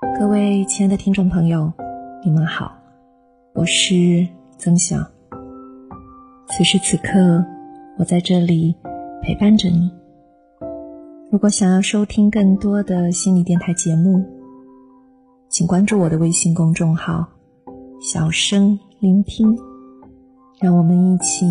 [0.00, 1.72] 各位亲爱的听众朋友，
[2.24, 2.72] 你们好，
[3.52, 4.96] 我是曾晓。
[6.46, 7.44] 此时此刻，
[7.98, 8.76] 我在这里
[9.22, 9.90] 陪伴着你。
[11.32, 14.24] 如果想要收听更多的心理电台节目，
[15.48, 17.26] 请关注我的微信公众号
[18.00, 19.58] “小声聆听”，
[20.62, 21.44] 让我们一起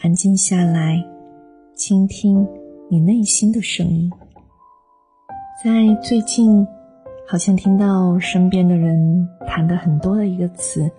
[0.00, 1.04] 安静下来，
[1.74, 2.48] 倾听
[2.88, 4.10] 你内心的声音。
[5.62, 6.66] 在最近，
[7.30, 10.90] 好像听到身边的人谈的很多的一个词，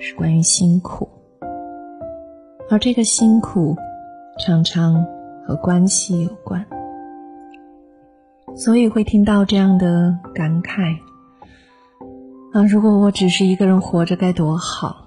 [0.00, 1.08] 是关于辛苦，
[2.68, 3.76] 而这个辛苦
[4.40, 5.06] 常常
[5.46, 6.66] 和关系有关。
[8.56, 10.96] 所以会听到这样的感慨
[12.52, 12.64] 啊！
[12.68, 15.06] 如果我只是一个人活着该多好，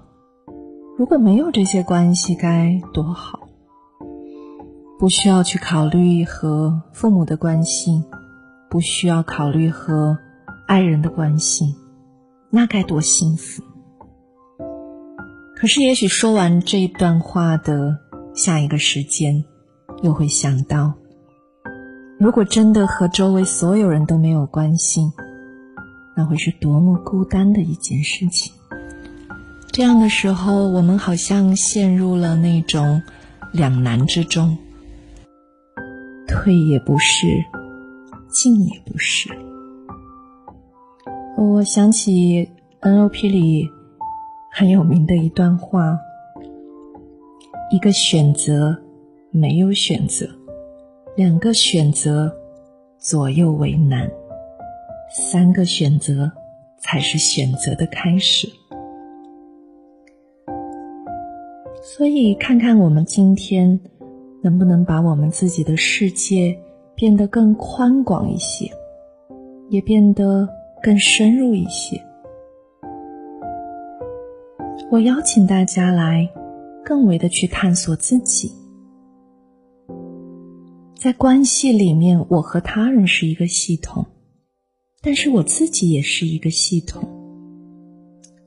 [0.96, 3.40] 如果没有这些关系该多好，
[4.98, 8.02] 不需要去考虑和父母的关系，
[8.70, 10.16] 不需要考虑和
[10.72, 11.76] 爱人的关系，
[12.48, 13.62] 那该多幸福。
[15.54, 17.98] 可是，也许说完这段话的
[18.34, 19.44] 下一个时间，
[20.02, 20.94] 又会想到。
[22.18, 25.12] 如果真的和周围所有人都没有关系，
[26.16, 28.54] 那会是多么孤单的一件事情。
[29.72, 33.02] 这样的时候，我们好像陷入了那种
[33.52, 34.56] 两难之中，
[36.26, 37.44] 退也不是，
[38.30, 39.28] 进也不是。
[41.42, 42.48] 我想起
[42.82, 43.68] NLP 里
[44.52, 45.98] 很有名的一段话：
[47.68, 48.80] 一个选择
[49.32, 50.24] 没有选择。
[51.16, 52.32] 两个选择，
[52.96, 54.06] 左右为难；
[55.10, 56.30] 三个选择，
[56.78, 58.48] 才是选择的开始。
[61.82, 63.80] 所以，看看我们今天
[64.44, 66.56] 能不能把我们自己的世界
[66.94, 68.70] 变得更宽广一些，
[69.70, 70.48] 也变得
[70.82, 72.02] 更深入一些。
[74.90, 76.28] 我邀请大家来，
[76.84, 78.52] 更为的去探索自己。
[80.94, 84.04] 在关系里面，我和他人是一个系统，
[85.00, 87.08] 但是我自己也是一个系统。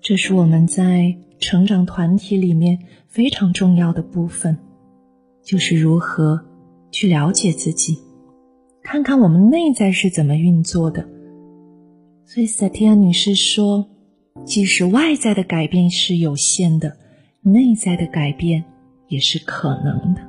[0.01, 2.77] 这是我们在成长团体里面
[3.07, 4.57] 非常重要的部分，
[5.43, 6.39] 就是如何
[6.91, 7.97] 去了解自己，
[8.83, 11.14] 看看我们内在是怎么运作的。
[12.27, 13.87] 所以，萨提亚女士说，
[14.45, 16.91] 即使外在的改变是有限的，
[17.41, 18.63] 内在的改变
[19.07, 20.21] 也是可能的。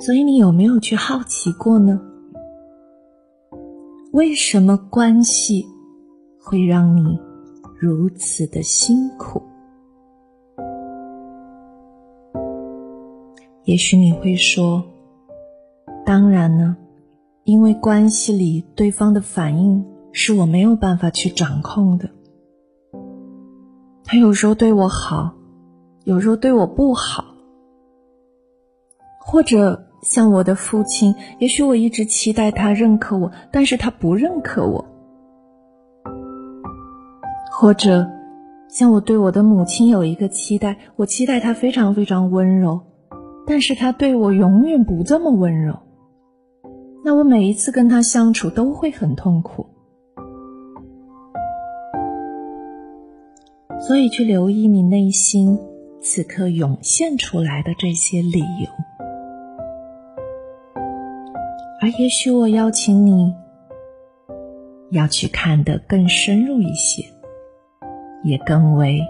[0.00, 2.00] 所以，你有没有去好奇过呢？
[4.12, 5.64] 为什么关系
[6.38, 7.18] 会让你
[7.78, 9.40] 如此的辛苦？
[13.64, 14.84] 也许你会说
[16.04, 16.76] ：“当然呢，
[17.46, 22.10] 因为关系里对方的反应是我没有办法去掌控的。
[24.04, 25.32] 他有时候对我好，
[26.04, 27.24] 有时候对我不好，
[29.20, 34.84] 或者……”像我的父亲，也许我一直期待他认可我，但是他不认可我；
[37.50, 38.06] 或者，
[38.68, 42.80] 像我对我的母亲有一个期待，我期待她非常非常温柔，
[43.48, 45.76] 但是她对我永远不这么温柔。
[47.06, 49.64] 那我每一次跟他相处都会很痛苦，
[53.78, 55.56] 所以去留意你内心
[56.00, 58.68] 此刻涌现出来的这些理由。
[61.80, 63.32] 而也许我邀请你，
[64.90, 67.04] 要去看得更深入一些，
[68.24, 69.00] 也更为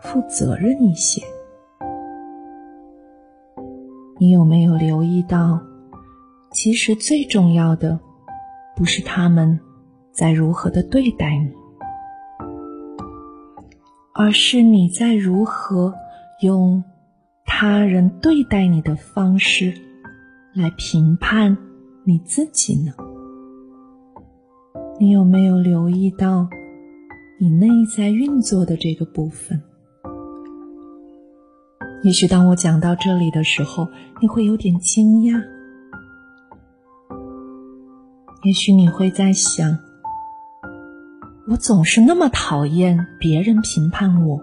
[0.00, 1.20] 负责任一些。
[4.18, 5.60] 你有没有留意到，
[6.52, 7.98] 其实最重要的，
[8.76, 9.58] 不是他们
[10.12, 11.50] 在如何的对待你，
[14.14, 15.94] 而是你在如何
[16.42, 16.84] 用
[17.44, 19.72] 他人对待你的方式
[20.54, 21.56] 来评判。
[22.04, 22.92] 你自己呢？
[24.98, 26.48] 你有没有留意到
[27.38, 29.62] 你内在运作的这个部分？
[32.02, 33.86] 也许当我讲到这里的时候，
[34.20, 35.40] 你会有点惊讶。
[38.44, 39.78] 也许你会在想：
[41.46, 44.42] 我总是那么讨厌别人评判我，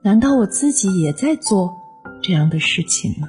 [0.00, 1.74] 难道我自己也在做
[2.22, 3.28] 这样的事情吗？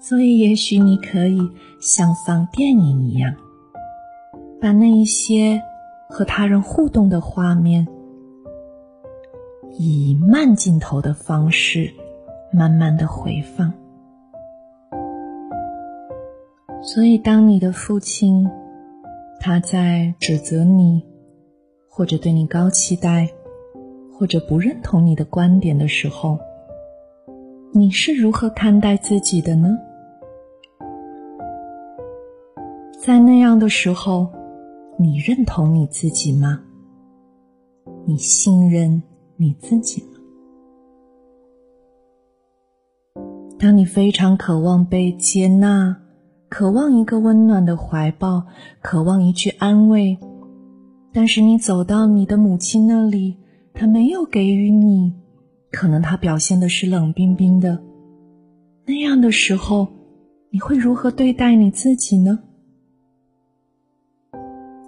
[0.00, 3.34] 所以，也许你可以像放电影一样，
[4.62, 5.60] 把那一些
[6.08, 7.86] 和他人互动的画面，
[9.78, 11.92] 以慢镜头的方式，
[12.50, 13.70] 慢慢的回放。
[16.86, 18.46] 所以，当你的父亲
[19.40, 21.02] 他在指责你，
[21.88, 23.26] 或者对你高期待，
[24.12, 26.38] 或者不认同你的观点的时候，
[27.72, 29.78] 你是如何看待自己的呢？
[33.00, 34.30] 在那样的时候，
[34.98, 36.60] 你认同你自己吗？
[38.04, 39.02] 你信任
[39.36, 40.08] 你自己吗？
[43.58, 46.03] 当你非常渴望被接纳，
[46.56, 48.44] 渴望一个温暖的怀抱，
[48.80, 50.16] 渴望一句安慰，
[51.12, 53.36] 但是你走到你的母亲那里，
[53.72, 55.12] 她没有给予你，
[55.72, 57.82] 可能她表现的是冷冰冰的。
[58.86, 59.88] 那样的时候，
[60.50, 62.38] 你会如何对待你自己呢？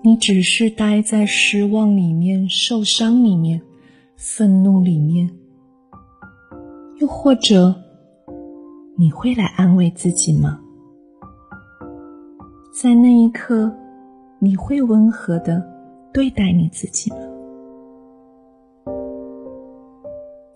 [0.04, 3.60] 你只是待在失望里面、受伤里面、
[4.14, 5.28] 愤怒里面，
[7.00, 7.74] 又或者
[8.96, 10.60] 你会来安慰自己吗？
[12.78, 13.74] 在那一刻，
[14.38, 15.66] 你会温和的
[16.12, 17.16] 对待你自己吗？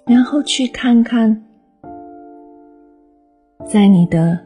[0.05, 1.43] 然后去看看，
[3.65, 4.39] 在你的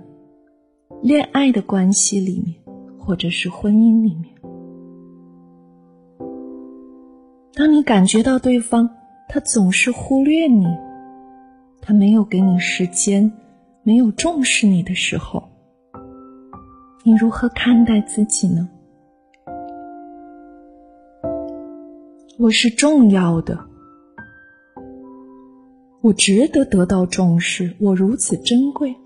[1.03, 2.55] 恋爱的关系里面，
[2.97, 4.33] 或者是婚姻里面。
[7.55, 8.89] 当你感觉到对方
[9.29, 10.65] 他总是忽略你，
[11.83, 13.33] 他没有给你时间，
[13.83, 15.43] 没有重视你的时候，
[17.07, 18.67] 你如何看待自己呢？
[22.39, 23.59] 我是重要的，
[26.01, 28.97] 我值得得到重视，我如此珍贵，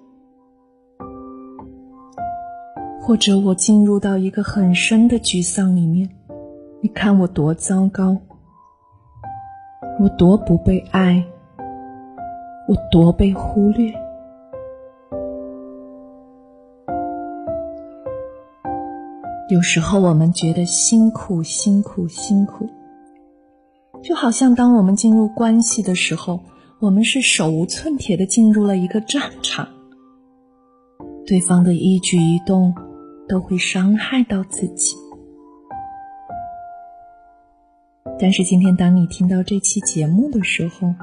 [3.01, 6.09] 或者我进入到一个很深的沮丧里面，
[6.81, 8.17] 你看我多糟糕。
[9.99, 11.25] 我多不被爱，
[12.69, 13.93] 我多被忽略。
[19.49, 22.69] 有时候我们觉得辛苦，辛苦，辛苦，
[24.03, 26.41] 就好像当我们进入关系的时候，
[26.81, 29.67] 我们是手无寸铁的进入了一个战场，
[31.27, 32.75] 对方的一举一动
[33.27, 34.95] 都会伤害到自己。
[38.21, 40.95] 但是今天，当你听到这期节目的时候，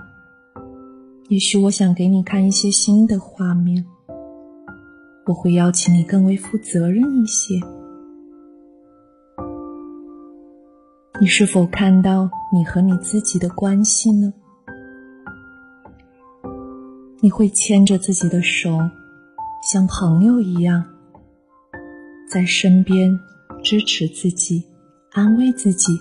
[1.29, 3.83] 也许我想给你看一些新的画面。
[5.25, 7.59] 我会邀请你更为负责任一些。
[11.21, 14.33] 你是否看到你和你自己的关系呢？
[17.21, 18.77] 你会牵着自己的手，
[19.71, 20.83] 像朋友一样，
[22.29, 23.17] 在身边
[23.63, 24.65] 支持自己，
[25.11, 25.97] 安慰自己。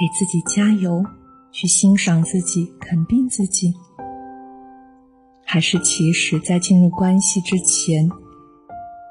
[0.00, 1.04] 给自己加油，
[1.50, 3.74] 去欣赏自己，肯定自己，
[5.44, 8.08] 还是其实，在进入关系之前，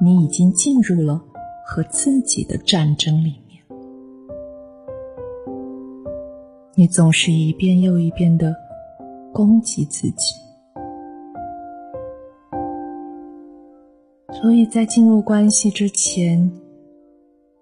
[0.02, 1.22] 你已经进入了
[1.66, 3.36] 和自己的战争里
[6.80, 8.56] 你总是一遍又一遍的
[9.34, 10.36] 攻击自己，
[14.40, 16.52] 所以在进入关系之前，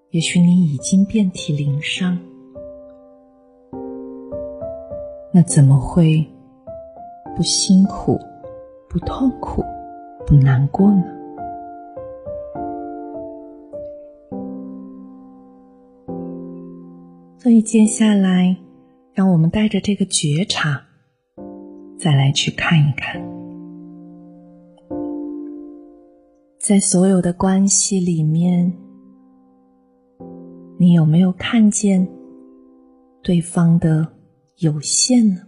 [0.10, 2.20] 也许你已经遍体鳞伤。
[5.32, 6.22] 那怎么会
[7.38, 8.20] 不辛苦、
[8.90, 9.64] 不痛苦、
[10.28, 11.06] 不难过呢？
[17.38, 18.58] 所以接下来，
[19.16, 20.84] 让我们带着这个觉察，
[21.98, 23.26] 再来去看一看，
[26.60, 28.74] 在所有的关系里面，
[30.78, 32.06] 你有没有看见
[33.24, 34.06] 对方的？
[34.60, 35.42] 有限呢？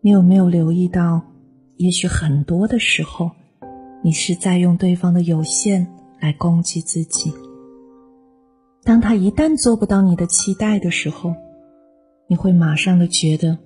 [0.00, 1.22] 你有没有留意到，
[1.76, 3.30] 也许很多的时候，
[4.02, 5.86] 你是在用对方的有限
[6.20, 7.32] 来攻击自己。
[8.84, 11.34] 当他一旦做不到你的期待的时候，
[12.26, 13.58] 你会马上的觉得，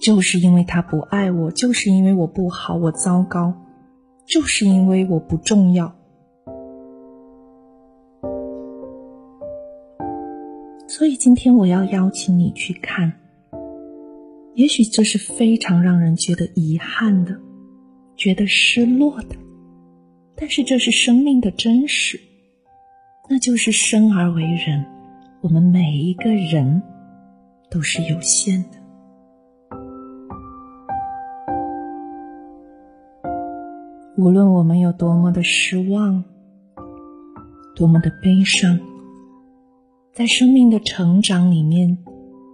[0.00, 3.54] 就是因为他不爱我，就是因为我不好，我糟糕，
[4.26, 5.94] 就是因为我不重要。
[10.88, 13.12] 所以今天我要邀请你去看，
[14.54, 17.38] 也许这是非常让人觉得遗憾的，
[18.16, 19.36] 觉得失落的，
[20.34, 22.20] 但是这是生命的真实，
[23.32, 24.84] 那就是生而为人，
[25.40, 26.82] 我们每一个人
[27.70, 28.68] 都是有限的，
[34.18, 36.22] 无论我们有多么的失望，
[37.74, 38.78] 多么的悲伤。
[40.12, 41.96] 在生命的成长里面，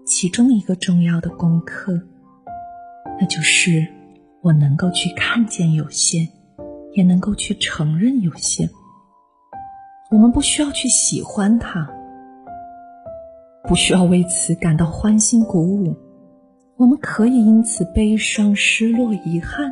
[0.07, 2.01] 其中一个重要的功课，
[3.19, 3.85] 那就是
[4.43, 6.29] 我能够去看见有限，
[6.93, 8.71] 也能够去承认有限。
[10.11, 11.87] 我们不需要去喜欢它，
[13.65, 15.95] 不需要为此感到欢欣鼓舞。
[16.77, 19.71] 我们可以因此悲伤、失落、遗憾，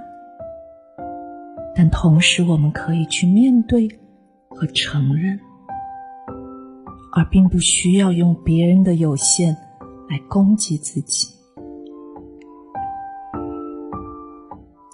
[1.75, 3.89] 但同时我们可以去面对
[4.51, 5.41] 和承认，
[7.15, 9.57] 而并不需要用别人的有限
[10.11, 11.29] 来攻击自己。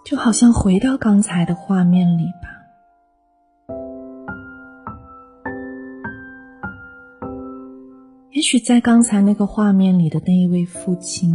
[0.05, 2.27] 就好像回到刚才的画面里
[8.43, 11.33] 也许在刚才那个画面里的那一位父亲。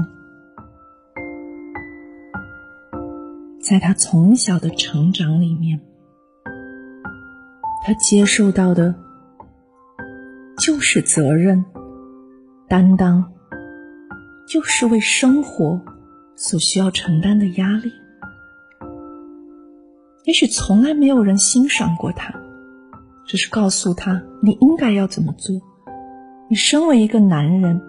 [3.62, 5.80] 在他从小的成长里面，
[7.86, 8.94] 他接受到的
[10.58, 11.64] 就是责任、
[12.68, 13.32] 担当，
[14.46, 15.80] 就是为生活
[16.36, 17.90] 所需要承担的压力。
[20.26, 22.34] 也许从来没有人欣赏过他，
[23.26, 25.62] 只是告诉他你应该要怎么做。
[26.50, 27.82] 你身为一个男人，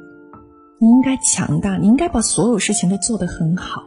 [0.80, 3.84] 你应该强大，你应该把所有事情都做得很好。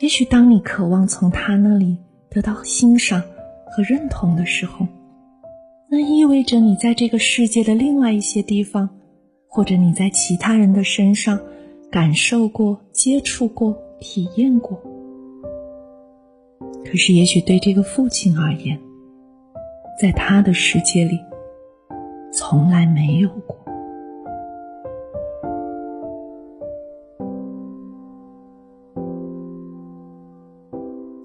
[0.00, 1.96] 也许当你渴望从他那里
[2.28, 3.22] 得到欣赏
[3.70, 4.86] 和认同的时候，
[5.88, 8.90] 那意味着你在这个世界的另外一些地方，
[9.46, 11.38] 或者你在其他人的身上
[11.88, 14.76] 感受过、接触过、体验过。
[16.84, 18.78] 可是，也许对这个父亲而言，
[20.00, 21.20] 在他的世界里，
[22.32, 23.56] 从来没有过。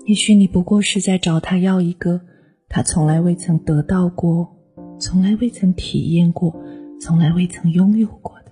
[0.05, 2.21] 也许你不过是在找他要一个
[2.67, 4.55] 他从来未曾得到过、
[4.99, 6.55] 从来未曾体验过、
[6.99, 8.51] 从来未曾拥有过的。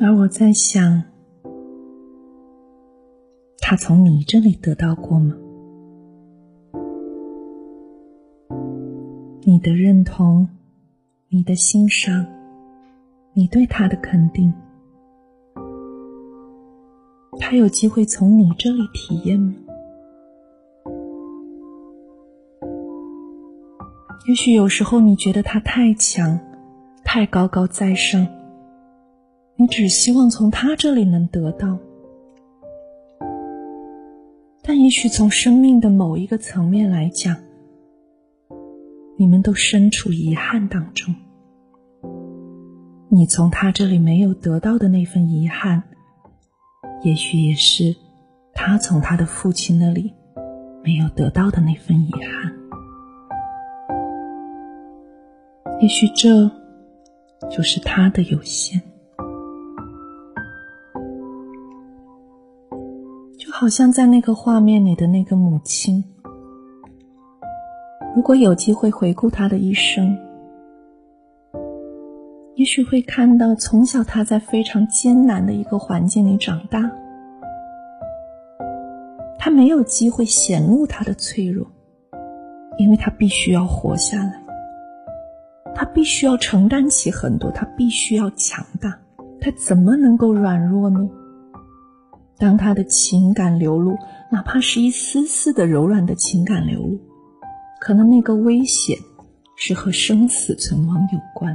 [0.00, 1.02] 而我在想，
[3.58, 5.36] 他从你这里得到过吗？
[9.46, 10.48] 你的认同，
[11.28, 12.24] 你的欣赏，
[13.34, 14.50] 你对他的肯定。
[17.38, 19.54] 他有机会从你这里体验吗？
[24.26, 26.40] 也许有时候你觉得他太强，
[27.04, 28.26] 太高高在上，
[29.56, 31.78] 你只希望从他这里能得到。
[34.62, 37.36] 但也许从生命的某一个层面来讲，
[39.16, 41.14] 你们都身处遗憾当中。
[43.08, 45.82] 你从他这里没有得到的那份遗憾。
[47.04, 47.94] 也许也是
[48.54, 50.12] 他从他的父亲那里
[50.82, 52.52] 没有得到的那份遗憾。
[55.80, 56.50] 也许这
[57.50, 58.80] 就是他的有限。
[63.38, 66.02] 就好像在那个画面里的那个母亲，
[68.14, 70.16] 如果有机会回顾他的一生。
[72.54, 76.88] 也许会看到，从小他在非常艰难的一个环境里长大，
[79.36, 81.66] 他没有机会显露他的脆弱，
[82.78, 84.40] 因为他必须要活下来，
[85.74, 88.96] 他必须要承担起很多，他必须要强大，
[89.40, 91.10] 他怎么能够软弱呢？
[92.38, 93.96] 当他的情感流露，
[94.30, 97.00] 哪怕是一丝丝的柔软的情感流露，
[97.84, 98.96] 可能那个危险
[99.56, 101.54] 是和生死存亡有关。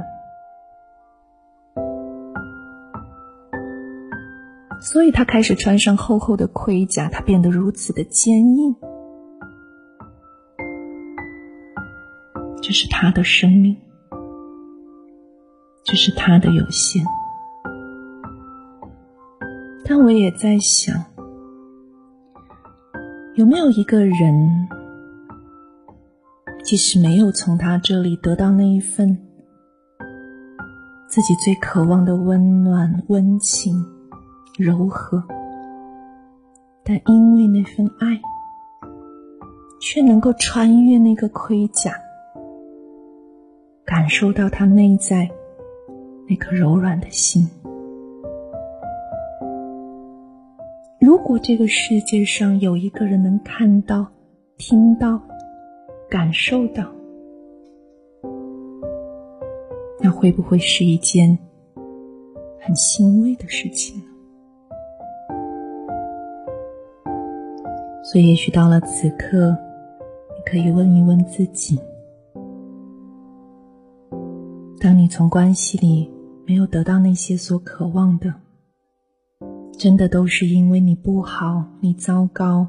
[4.80, 8.76] 所以他开始穿上厚厚的盔甲，他变得如此的坚硬。
[12.62, 13.76] 这是他的生命，
[15.82, 17.04] 这是他的有限。
[19.84, 21.06] 但我也在想，
[23.34, 24.68] 有没有一个人，
[26.70, 29.18] 即使没有从他这里得到那一份
[31.08, 33.74] 自己最渴望的温暖、温情？
[34.56, 35.20] 柔和，
[36.84, 38.20] 但因为那份爱，
[39.80, 41.92] 却能够穿越那个盔甲，
[43.84, 45.28] 感受到他内在
[46.28, 47.50] 那颗柔软的心。
[51.00, 54.06] 如果这个世界上有一个人能看到、
[54.56, 55.20] 听到、
[56.10, 56.84] 感受到，
[60.00, 61.38] 那会不会是一件
[62.60, 64.02] 很欣慰的事情？
[68.02, 69.56] 所以，也许到了此刻，
[70.36, 71.78] 你可以问一问自己：
[74.80, 76.10] 当你从关系里
[76.44, 78.34] 没有得到那些所渴望的，
[79.78, 82.66] 真的都是因为你不好，你糟糕，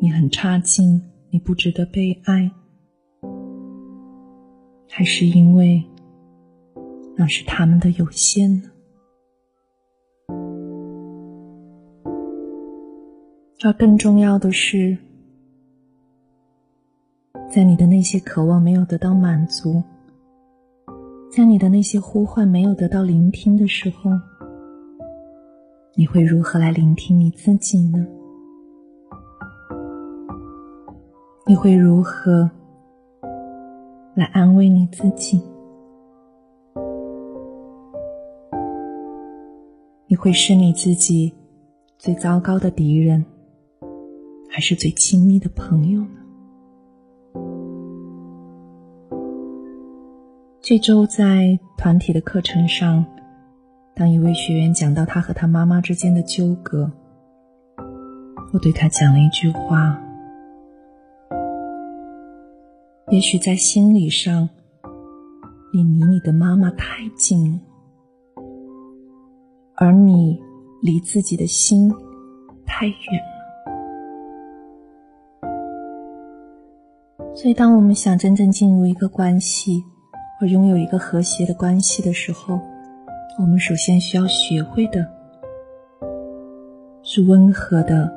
[0.00, 2.48] 你很差劲，你不值得被爱，
[4.98, 5.84] 还是因为
[7.14, 8.70] 那是他们的有限呢？
[13.62, 14.96] 而更重要的是，
[17.54, 19.82] 在你的那些渴望没有得到满足，
[21.30, 24.10] 在你的那些呼唤没有得到聆听的时候。
[25.94, 28.06] 你会如何来聆听你自己呢？
[31.46, 32.50] 你会如何
[34.16, 35.42] 来安慰你自己？
[40.06, 41.34] 你会是你自己
[41.98, 43.26] 最糟糕的敌人，
[44.48, 46.08] 还是最亲密的朋友呢？
[50.62, 53.04] 这周在团体的课程上。
[53.94, 56.90] 当一位学员讲到他和他妈妈之间的纠葛，
[58.52, 59.98] 我对他讲了一句话：
[63.12, 64.48] 也许在心理上，
[65.72, 67.60] 你离你的妈妈太近了，
[69.76, 70.36] 而你
[70.82, 71.88] 离自己的心
[72.66, 73.36] 太远了。
[77.32, 79.84] 所以，当我们想真正进入一个关系，
[80.40, 82.58] 或拥有一个和谐的关系的时候，
[83.38, 85.08] 我们首先需要学会的
[87.04, 88.12] 是温和的、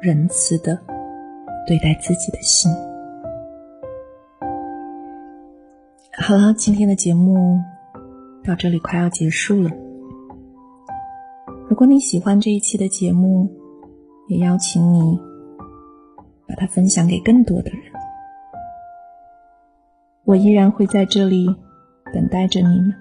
[0.00, 0.80] 仁慈的
[1.66, 2.72] 对待自己的心。
[6.22, 7.58] 好了，今天的节目
[8.44, 9.70] 到这里快要结束了。
[11.68, 13.50] 如果你喜欢这一期的节目，
[14.28, 15.18] 也邀请你
[16.46, 17.80] 把它分享给更多的人。
[20.24, 21.48] 我依然会在这里
[22.12, 22.94] 等待着你们。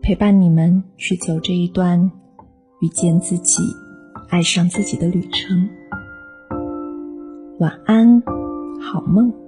[0.00, 2.10] 陪伴你们去走这一段
[2.80, 3.60] 遇见自己、
[4.28, 5.68] 爱上自己的旅程。
[7.58, 8.22] 晚安，
[8.80, 9.41] 好梦。